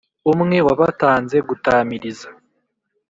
[0.31, 2.27] umwe wabatanze gutamiriza